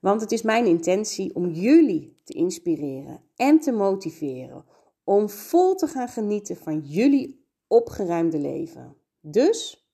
[0.00, 4.64] Want het is mijn intentie om jullie te inspireren en te motiveren
[5.04, 8.96] om vol te gaan genieten van jullie opgeruimde leven.
[9.20, 9.88] Dus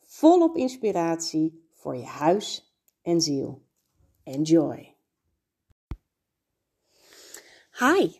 [0.00, 3.62] volop inspiratie voor je huis en ziel.
[4.22, 4.94] Enjoy.
[7.78, 8.10] Hi,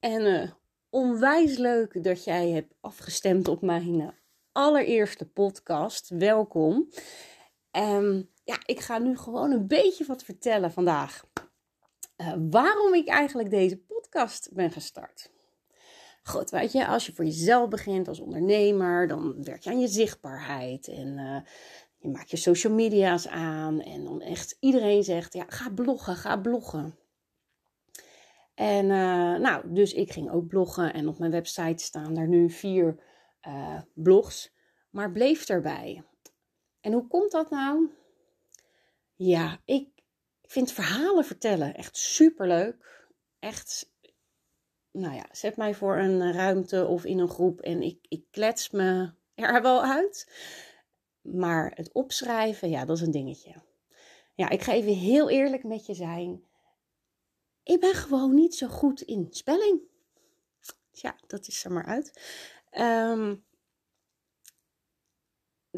[0.00, 0.50] en uh,
[0.90, 4.08] onwijs leuk dat jij hebt afgestemd op mijn uh,
[4.52, 6.08] allereerste podcast.
[6.08, 6.88] Welkom.
[7.72, 11.24] Um, ja, ik ga nu gewoon een beetje wat vertellen vandaag.
[12.16, 15.30] Uh, waarom ik eigenlijk deze podcast ben gestart.
[16.22, 19.88] Goed, weet je, als je voor jezelf begint als ondernemer, dan werk je aan je
[19.88, 21.40] zichtbaarheid en uh,
[21.98, 26.36] je maakt je social media's aan en dan echt iedereen zegt, ja, ga bloggen, ga
[26.36, 26.98] bloggen.
[28.54, 32.50] En uh, nou, dus ik ging ook bloggen en op mijn website staan er nu
[32.50, 33.06] vier
[33.94, 34.54] blogs,
[34.90, 36.02] maar bleef erbij.
[36.80, 37.97] En hoe komt dat nou?
[39.18, 39.88] Ja, ik
[40.42, 43.06] vind verhalen vertellen echt superleuk.
[43.38, 43.92] Echt,
[44.90, 48.70] nou ja, zet mij voor een ruimte of in een groep en ik, ik klets
[48.70, 50.32] me er wel uit.
[51.20, 53.54] Maar het opschrijven, ja, dat is een dingetje.
[54.34, 56.44] Ja, ik ga even heel eerlijk met je zijn.
[57.62, 59.80] Ik ben gewoon niet zo goed in spelling.
[60.90, 62.20] Ja, dat is er maar uit.
[63.10, 63.44] Um,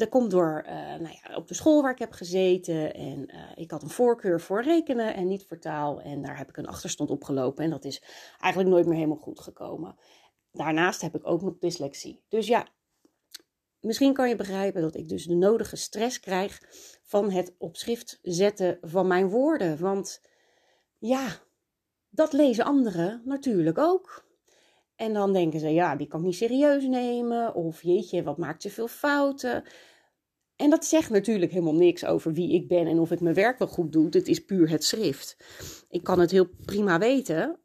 [0.01, 2.93] dat komt door uh, nou ja, op de school waar ik heb gezeten.
[2.93, 6.01] En uh, ik had een voorkeur voor rekenen en niet voor taal.
[6.01, 7.63] En daar heb ik een achterstand op gelopen.
[7.63, 8.03] En dat is
[8.39, 9.95] eigenlijk nooit meer helemaal goed gekomen.
[10.51, 12.23] Daarnaast heb ik ook nog dyslexie.
[12.27, 12.67] Dus ja,
[13.79, 16.61] misschien kan je begrijpen dat ik dus de nodige stress krijg
[17.03, 19.79] van het op schrift zetten van mijn woorden.
[19.79, 20.21] Want
[20.97, 21.27] ja,
[22.09, 24.29] dat lezen anderen natuurlijk ook.
[25.01, 27.55] En dan denken ze, ja, die kan ik niet serieus nemen.
[27.55, 29.63] Of jeetje, wat maakt ze veel fouten.
[30.55, 33.59] En dat zegt natuurlijk helemaal niks over wie ik ben en of ik mijn werk
[33.59, 34.05] wel goed doe.
[34.09, 35.37] Het is puur het schrift.
[35.89, 37.59] Ik kan het heel prima weten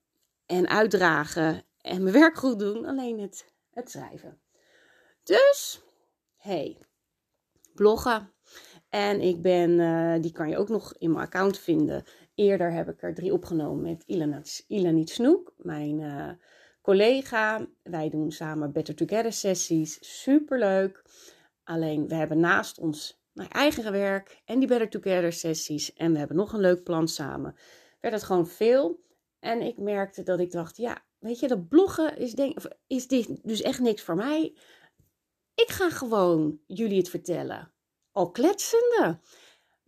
[0.46, 4.41] en uitdragen en mijn werk goed doen, alleen het, het schrijven.
[5.22, 5.82] Dus,
[6.36, 6.78] hey,
[7.75, 8.32] bloggen.
[8.88, 12.04] En ik ben, uh, die kan je ook nog in mijn account vinden.
[12.34, 14.04] Eerder heb ik er drie opgenomen met
[14.66, 16.30] Ilanit Snoek, mijn uh,
[16.86, 17.66] collega.
[17.82, 20.22] Wij doen samen Better Together sessies.
[20.22, 21.02] Superleuk.
[21.64, 25.92] Alleen we hebben naast ons mijn eigen werk en die Better Together sessies.
[25.92, 27.56] En we hebben nog een leuk plan samen.
[28.00, 29.00] Werd het gewoon veel.
[29.38, 33.38] En ik merkte dat ik dacht, ja, weet je, dat bloggen is, denk, is dit
[33.42, 34.56] dus echt niks voor mij.
[35.54, 37.72] Ik ga gewoon jullie het vertellen.
[38.12, 39.20] Al kletsende.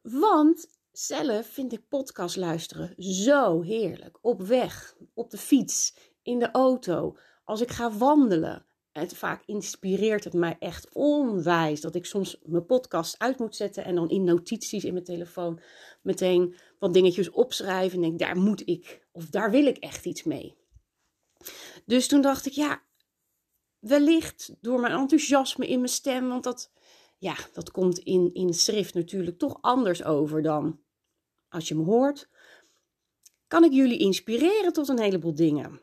[0.02, 4.18] Want zelf vind ik podcast luisteren zo heerlijk.
[4.20, 5.94] Op weg, op de fiets,
[6.28, 8.66] in de auto, als ik ga wandelen.
[8.92, 13.84] Het, vaak inspireert het mij echt onwijs dat ik soms mijn podcast uit moet zetten
[13.84, 15.60] en dan in notities in mijn telefoon
[16.02, 20.22] meteen wat dingetjes opschrijven en denk daar moet ik of daar wil ik echt iets
[20.22, 20.54] mee.
[21.84, 22.82] Dus toen dacht ik ja,
[23.78, 26.70] wellicht door mijn enthousiasme in mijn stem, want dat,
[27.18, 30.80] ja, dat komt in, in schrift natuurlijk toch anders over dan
[31.48, 32.28] als je me hoort,
[33.46, 35.80] kan ik jullie inspireren tot een heleboel dingen.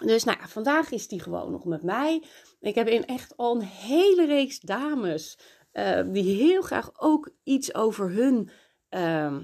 [0.00, 2.24] Dus nou, vandaag is die gewoon nog met mij.
[2.60, 5.38] Ik heb in echt al een hele reeks dames
[5.72, 8.50] uh, die heel graag ook iets over hun
[8.90, 9.38] uh,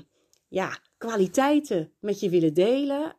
[0.49, 3.17] ja, kwaliteiten met je willen delen.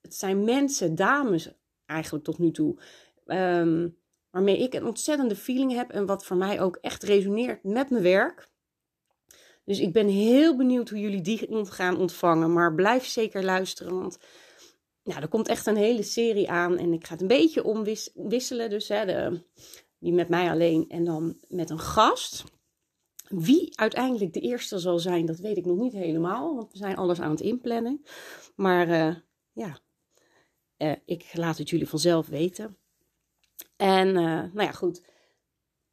[0.00, 1.50] Het zijn mensen, dames
[1.86, 2.78] eigenlijk tot nu toe,
[3.26, 3.96] um,
[4.30, 8.02] waarmee ik een ontzettende feeling heb en wat voor mij ook echt resoneert met mijn
[8.02, 8.50] werk.
[9.64, 12.52] Dus ik ben heel benieuwd hoe jullie die gaan ontvangen.
[12.52, 14.18] Maar blijf zeker luisteren, want
[15.02, 18.70] nou, er komt echt een hele serie aan en ik ga het een beetje omwisselen.
[18.70, 19.42] Dus hè, de,
[19.98, 22.44] die met mij alleen en dan met een gast.
[23.28, 26.96] Wie uiteindelijk de eerste zal zijn, dat weet ik nog niet helemaal, want we zijn
[26.96, 28.02] alles aan het inplannen.
[28.56, 29.16] Maar uh,
[29.52, 29.78] ja,
[30.78, 32.76] uh, ik laat het jullie vanzelf weten.
[33.76, 35.02] En uh, nou ja, goed.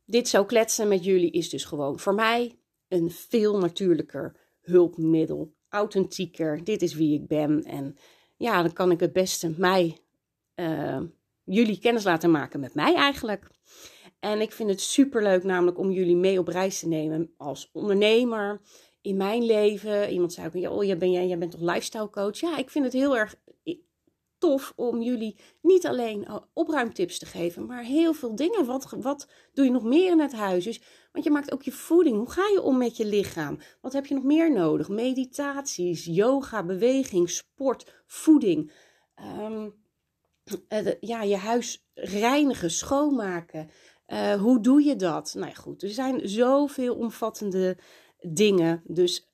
[0.06, 5.54] Dit zo kletsen met jullie is dus gewoon voor mij een veel natuurlijker hulpmiddel.
[5.70, 6.64] Authentieker.
[6.64, 7.64] Dit is wie ik ben.
[7.64, 7.98] En
[8.40, 9.98] ja, dan kan ik het beste mij,
[10.56, 11.02] uh,
[11.44, 13.48] jullie kennis laten maken met mij eigenlijk.
[14.20, 17.70] En ik vind het super leuk namelijk om jullie mee op reis te nemen als
[17.74, 18.62] ondernemer,
[19.02, 20.12] in mijn leven.
[20.12, 22.40] Iemand zei ook, oh, jij, ben, jij, jij bent toch lifestyle coach?
[22.40, 23.36] Ja, ik vind het heel erg
[24.40, 28.66] tof om jullie niet alleen opruimtips te geven, maar heel veel dingen.
[28.66, 30.64] Wat, wat doe je nog meer in het huis?
[30.64, 30.82] Dus,
[31.12, 32.18] want je maakt ook je voeding.
[32.18, 33.60] Hoe ga je om met je lichaam?
[33.82, 34.90] Wat heb je nog meer nodig?
[34.90, 38.72] Meditaties, yoga, beweging, sport, voeding.
[39.40, 39.76] Um,
[41.00, 43.70] ja, je huis reinigen, schoonmaken.
[44.08, 45.34] Uh, hoe doe je dat?
[45.34, 45.84] Nou ja, goed.
[45.84, 47.78] Er zijn zoveel omvattende
[48.20, 48.82] dingen.
[48.86, 49.32] Dus,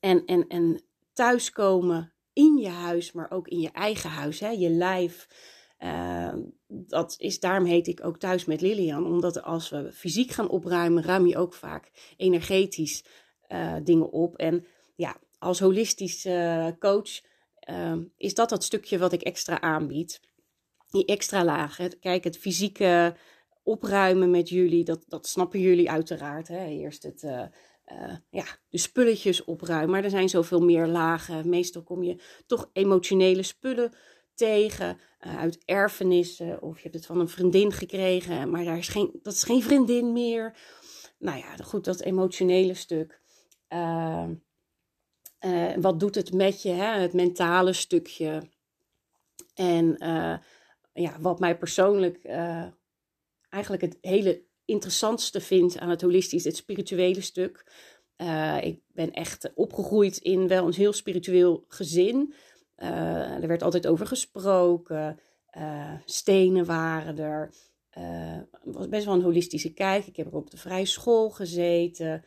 [0.00, 0.82] en, en, en
[1.12, 5.28] thuiskomen in je huis, maar ook in je eigen huis, hè, je lijf.
[5.78, 6.34] Uh,
[6.68, 9.06] dat is, daarom heet ik ook thuis met Lilian.
[9.06, 13.04] Omdat als we fysiek gaan opruimen, ruim je ook vaak energetisch
[13.48, 14.36] uh, dingen op.
[14.36, 17.20] En ja, als holistisch uh, coach
[18.16, 20.20] is dat dat stukje wat ik extra aanbied.
[20.90, 21.98] Die extra lagen.
[21.98, 23.16] Kijk, het fysieke
[23.62, 26.48] opruimen met jullie, dat, dat snappen jullie uiteraard.
[26.48, 26.66] Hè?
[26.66, 27.50] Eerst het
[27.92, 29.90] uh, ja, de spulletjes opruimen.
[29.90, 31.48] Maar er zijn zoveel meer lagen.
[31.48, 33.92] Meestal kom je toch emotionele spullen
[34.34, 36.62] tegen uh, uit erfenissen.
[36.62, 39.62] Of je hebt het van een vriendin gekregen, maar daar is geen, dat is geen
[39.62, 40.56] vriendin meer.
[41.18, 43.20] Nou ja, goed, dat emotionele stuk.
[43.68, 44.28] Uh,
[45.76, 47.00] wat doet het met je, hè?
[47.00, 48.50] het mentale stukje.
[49.54, 49.96] En
[50.92, 52.24] ja, wat mij persoonlijk
[53.48, 57.72] eigenlijk het hele interessantste vind aan het holistisch, het spirituele stuk.
[58.16, 62.34] Uh, ik ben echt opgegroeid in wel een heel spiritueel gezin.
[62.76, 65.20] Uh, er werd altijd over gesproken.
[65.56, 67.54] Uh, stenen waren er.
[67.90, 70.06] Het was best wel een holistische kijk.
[70.06, 72.24] Ik heb er op de vrije school gezeten.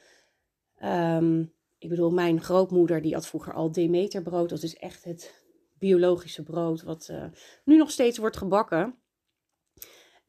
[0.83, 4.49] Um, ik bedoel, mijn grootmoeder die had vroeger al Demeterbrood.
[4.49, 5.43] Dat is echt het
[5.77, 7.11] biologische brood wat
[7.63, 8.95] nu nog steeds wordt gebakken.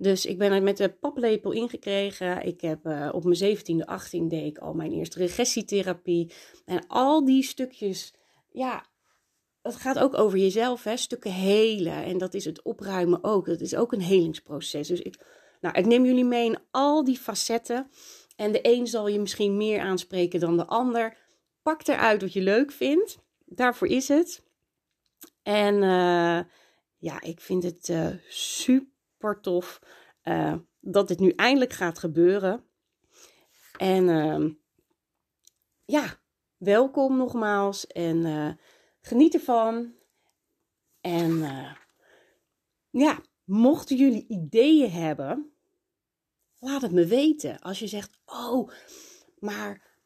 [0.00, 2.46] Dus ik ben er met de paplepel ingekregen.
[2.46, 6.32] Ik heb uh, op mijn 17e, 18 deed ik al mijn eerste regressietherapie.
[6.64, 8.14] En al die stukjes,
[8.50, 8.84] ja,
[9.62, 10.96] het gaat ook over jezelf, hè?
[10.96, 12.04] stukken helen.
[12.04, 13.46] En dat is het opruimen ook.
[13.46, 14.88] Dat is ook een helingsproces.
[14.88, 15.26] Dus ik,
[15.60, 17.90] nou, ik neem jullie mee in al die facetten.
[18.36, 21.16] En de een zal je misschien meer aanspreken dan de ander.
[21.62, 23.18] Pak eruit wat je leuk vindt.
[23.44, 24.42] Daarvoor is het.
[25.42, 26.40] En uh,
[26.96, 28.98] ja, ik vind het uh, super
[29.40, 29.80] tof
[30.24, 32.64] uh, dat dit nu eindelijk gaat gebeuren.
[33.76, 34.50] En uh,
[35.84, 36.20] ja,
[36.56, 38.52] welkom nogmaals en uh,
[39.00, 39.94] geniet ervan.
[41.00, 41.72] En eh,
[42.90, 45.52] ja, mochten jullie ideeën hebben,
[46.58, 47.60] laat het me weten.
[47.60, 48.70] Als je zegt, oh,
[49.38, 49.96] maar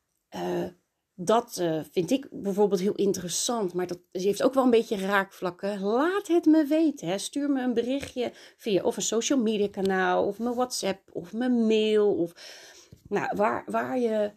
[1.15, 5.81] dat uh, vind ik bijvoorbeeld heel interessant, maar dat heeft ook wel een beetje raakvlakken.
[5.81, 7.09] Laat het me weten.
[7.09, 7.19] Hè.
[7.19, 11.67] Stuur me een berichtje via of een social media kanaal, of mijn WhatsApp, of mijn
[11.67, 12.15] mail.
[12.15, 12.33] Of
[13.09, 14.33] nou, waar, waar je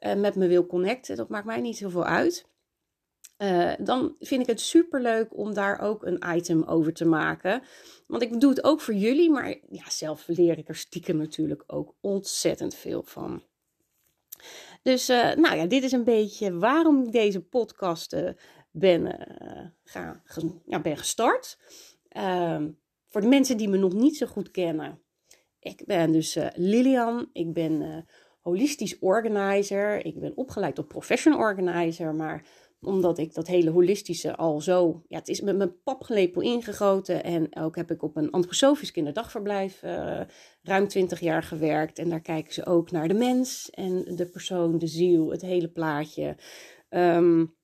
[0.00, 2.50] uh, met me wil connecten, dat maakt mij niet zoveel uit.
[3.38, 7.62] Uh, dan vind ik het super leuk om daar ook een item over te maken.
[8.06, 11.62] Want ik doe het ook voor jullie, maar ja, zelf leer ik er stiekem natuurlijk
[11.66, 13.42] ook ontzettend veel van.
[14.82, 18.30] Dus uh, nou ja, dit is een beetje waarom ik deze podcast uh,
[18.70, 19.04] ben,
[19.94, 20.10] uh,
[20.66, 21.58] ja, ben gestart.
[22.08, 22.70] Ehm,
[23.08, 25.02] voor de mensen die me nog niet zo goed kennen.
[25.58, 27.28] Ik ben dus Lilian.
[27.32, 28.06] Ik ben
[28.40, 30.04] holistisch organizer.
[30.06, 32.14] Ik ben opgeleid tot professional organizer.
[32.14, 32.44] Maar
[32.84, 35.02] omdat ik dat hele holistische al zo.
[35.08, 37.24] Ja, het is met mijn papgelepel ingegoten.
[37.24, 40.20] En ook heb ik op een antroposofisch kinderdagverblijf uh,
[40.62, 41.98] ruim 20 jaar gewerkt.
[41.98, 45.68] En daar kijken ze ook naar de mens en de persoon, de ziel, het hele
[45.68, 46.36] plaatje.
[46.90, 47.54] Um,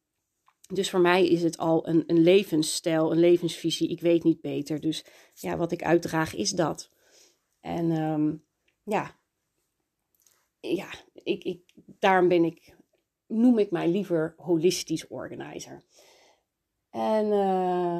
[0.72, 3.88] dus voor mij is het al een, een levensstijl, een levensvisie.
[3.88, 4.80] Ik weet niet beter.
[4.80, 6.90] Dus ja, wat ik uitdraag is dat.
[7.60, 8.44] En um,
[8.82, 9.16] ja,
[10.60, 11.60] ja ik, ik,
[11.98, 12.76] daarom ben ik
[13.28, 15.82] noem ik mij liever holistisch organizer.
[16.90, 17.99] En uh,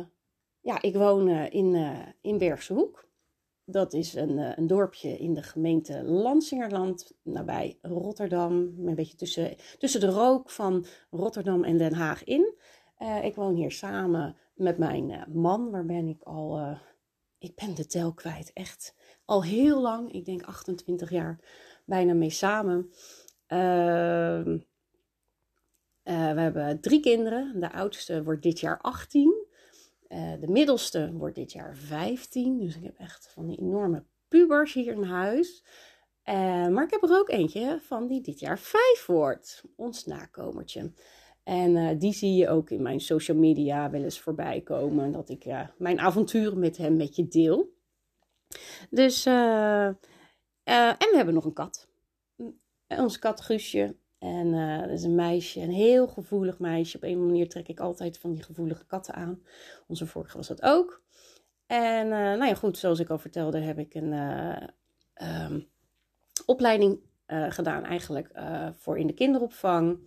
[0.61, 3.07] ja, ik woon uh, in, uh, in Bergse Hoek.
[3.65, 8.53] Dat is een, een dorpje in de gemeente Lansingerland, nabij Rotterdam.
[8.87, 12.55] Een beetje tussen, tussen de rook van Rotterdam en Den Haag in.
[13.23, 16.79] ik woon hier samen met mijn man, waar ben ik al...
[17.39, 18.95] ik ben de tel kwijt, echt
[19.25, 20.13] al heel lang.
[20.13, 21.39] Ik denk 28 jaar
[21.85, 22.91] bijna mee samen.
[26.09, 27.61] Uh, we hebben drie kinderen.
[27.61, 29.47] De oudste wordt dit jaar 18.
[30.09, 32.59] Uh, eh, de middelste wordt dit jaar 15.
[32.59, 35.65] Dus ik heb echt van die enorme pubers hier in huis.
[36.25, 36.35] Uh,
[36.69, 39.65] maar ik heb er ook eentje van die dit jaar 5 wordt.
[39.77, 40.93] Ons nakomertje.
[41.43, 45.13] En die zie je ook in mijn social media wel eens voorbij komen.
[45.13, 45.45] Dat ik
[45.79, 47.73] mijn avonturen met hem met je deel.
[48.91, 49.99] Dus, en
[50.99, 51.89] we hebben nog een kat.
[52.87, 56.97] Ons kat Guusje En dat is een meisje, een heel gevoelig meisje.
[56.97, 59.43] Op een manier trek ik altijd van die gevoelige katten aan.
[59.87, 61.03] Onze vorige was dat ook.
[61.67, 64.13] En uh, nou ja, goed, zoals ik al vertelde, heb ik een
[65.43, 65.69] um,
[66.47, 68.31] opleiding gedaan eigenlijk
[68.77, 69.99] voor in de kinderopvang.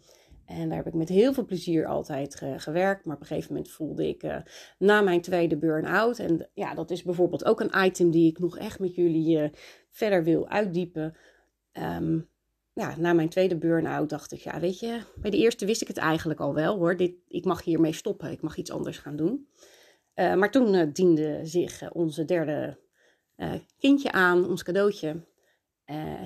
[0.46, 3.06] En daar heb ik met heel veel plezier altijd gewerkt.
[3.06, 4.42] Maar op een gegeven moment voelde ik
[4.78, 6.20] na mijn tweede burn-out.
[6.20, 9.52] En ja, dat is bijvoorbeeld ook een item die ik nog echt met jullie
[9.90, 11.18] verder wil uitdiepen.
[11.74, 12.30] Um,
[12.74, 15.88] ja, na mijn tweede burn-out dacht ik, ja, weet je, bij de eerste wist ik
[15.88, 16.98] het eigenlijk al wel hoor.
[16.98, 19.48] Dit, ik mag hiermee stoppen, ik mag iets anders gaan doen.
[20.16, 22.80] Uh, maar toen diende zich onze derde
[23.78, 25.26] kindje aan, ons cadeautje.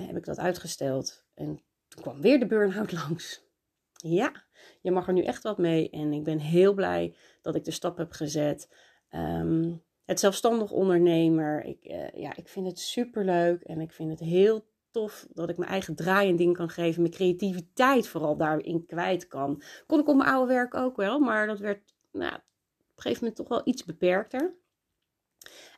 [0.06, 1.24] heb ik dat uitgesteld.
[1.34, 3.44] En toen kwam weer de burn-out langs.
[3.92, 4.44] Ja,
[4.80, 5.90] je mag er nu echt wat mee.
[5.90, 8.68] En ik ben heel blij dat ik de stap heb gezet.
[9.10, 11.64] Um, het zelfstandig ondernemer.
[11.64, 11.82] Ik,
[12.14, 13.62] ja, ik vind het super leuk.
[13.62, 17.02] En ik vind het heel tof dat ik mijn eigen draai en ding kan geven.
[17.02, 19.62] Mijn creativiteit vooral daarin kwijt kan.
[19.86, 21.18] Kon ik op mijn oude werk ook wel.
[21.18, 24.54] Maar dat werd nou, op een gegeven moment toch wel iets beperkter.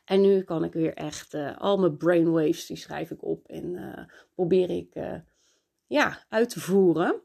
[0.05, 3.47] En nu kan ik weer echt uh, al mijn brainwaves, die schrijf ik op.
[3.47, 4.03] En uh,
[4.35, 4.93] probeer ik
[5.87, 7.21] ja, uit te voeren.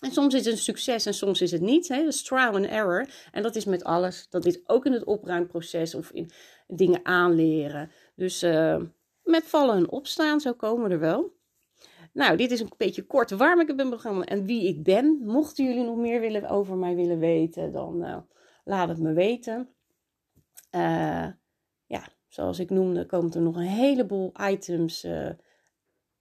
[0.00, 1.88] En soms is het een succes en soms is het niet.
[1.88, 1.96] Hè?
[1.96, 3.08] Dat is trial and error.
[3.32, 4.26] En dat is met alles.
[4.30, 6.30] Dat is ook in het opruimproces of in
[6.66, 7.90] dingen aanleren.
[8.14, 8.42] Dus
[9.28, 11.36] met vallen en opstaan, zo komen er wel.
[12.12, 15.20] Nou, dit is een beetje kort waarom ik ben begonnen en wie ik ben.
[15.24, 18.16] Mochten jullie nog meer willen, over mij willen weten, dan uh,
[18.64, 19.68] laat het me weten.
[20.74, 21.26] Uh,
[21.86, 25.06] ja, zoals ik noemde, komt er nog een heleboel items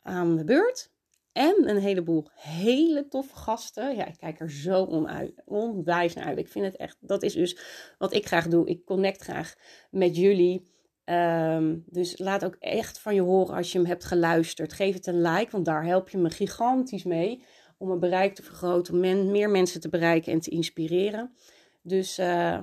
[0.02, 0.92] aan de beurt.
[1.38, 3.96] En een heleboel hele toffe gasten.
[3.96, 5.06] Ja, ik kijk er zo
[5.46, 6.38] onwijs naar uit.
[6.38, 7.58] Ik vind het echt, dat is dus
[7.98, 8.68] wat ik graag doe.
[8.68, 9.56] Ik connect graag
[9.92, 10.76] met jullie.
[11.10, 14.74] Um, dus laat ook echt van je horen als je hem hebt geluisterd.
[14.74, 17.44] Geef het een like, want daar help je me gigantisch mee.
[17.78, 21.34] Om mijn bereik te vergroten, om meer mensen te bereiken en te inspireren.
[21.82, 22.60] Dus uh,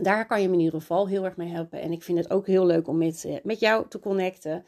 [0.00, 1.80] daar kan je me in ieder geval heel erg mee helpen.
[1.80, 4.64] En ik vind het ook heel leuk om met, uh, met jou te connecten.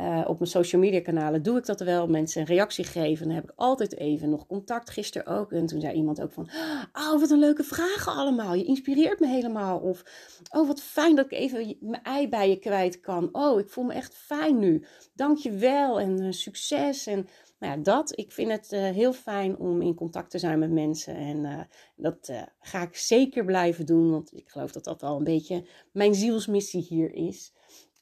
[0.00, 2.06] Uh, op mijn social media kanalen doe ik dat wel.
[2.06, 3.26] Mensen een reactie geven.
[3.26, 4.90] Dan heb ik altijd even nog contact.
[4.90, 5.52] Gisteren ook.
[5.52, 6.48] En toen zei iemand ook van...
[6.92, 8.54] Oh, wat een leuke vragen allemaal.
[8.54, 9.78] Je inspireert me helemaal.
[9.78, 10.04] Of...
[10.50, 13.28] Oh, wat fijn dat ik even mijn ei bij je kwijt kan.
[13.32, 14.84] Oh, ik voel me echt fijn nu.
[15.14, 16.00] Dank je wel.
[16.00, 17.06] En uh, succes.
[17.06, 18.18] En nou ja, dat.
[18.18, 21.16] Ik vind het uh, heel fijn om in contact te zijn met mensen.
[21.16, 24.10] En dat ga ik zeker blijven doen.
[24.10, 27.54] Want ik geloof dat dat al een beetje mijn zielsmissie hier is.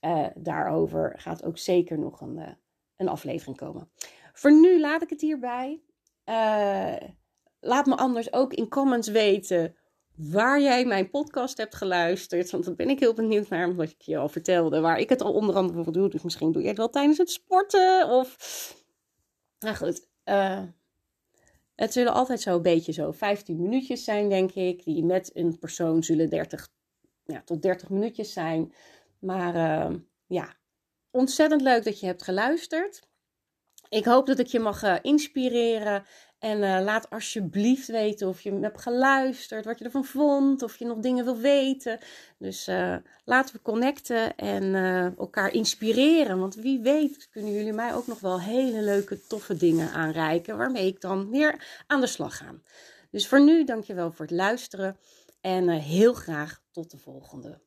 [0.05, 2.49] Uh, daarover gaat ook zeker nog een, uh,
[2.97, 3.91] een aflevering komen.
[4.33, 5.83] Voor nu laat ik het hierbij.
[6.25, 6.97] Uh,
[7.61, 9.77] laat me anders ook in comments weten
[10.15, 12.51] waar jij mijn podcast hebt geluisterd.
[12.51, 15.23] Want dan ben ik heel benieuwd naar, omdat ik je al vertelde, waar ik het
[15.23, 16.09] al onder andere voor doe.
[16.09, 18.37] Dus misschien doe je het wel tijdens het sporten of...
[19.59, 20.07] Nou goed,
[21.75, 24.85] het zullen altijd zo'n beetje zo 15 minuutjes zijn, denk ik.
[24.85, 26.69] Die met een persoon zullen 30
[27.25, 28.73] ja, tot 30 minuutjes zijn.
[29.25, 30.55] Maar uh, ja,
[31.11, 33.03] ontzettend leuk dat je hebt geluisterd.
[33.89, 36.05] Ik hoop dat ik je mag uh, inspireren.
[36.39, 40.85] En uh, laat alsjeblieft weten of je hebt geluisterd, wat je ervan vond, of je
[40.85, 41.99] nog dingen wil weten.
[42.39, 44.75] Dus uh, laten we connecten en
[45.19, 46.39] elkaar inspireren.
[46.39, 50.57] Want wie weet kunnen jullie mij ook nog wel hele leuke, toffe dingen aanreiken.
[50.57, 52.55] Waarmee ik dan weer aan de slag ga.
[53.11, 54.97] Dus voor nu, dankjewel voor het luisteren.
[55.41, 57.61] En heel graag tot de volgende.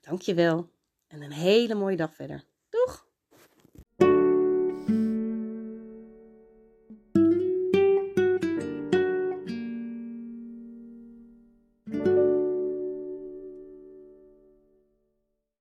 [0.00, 0.73] Dankjewel.
[1.14, 2.44] En een hele mooie dag verder.
[2.68, 3.03] Doeg!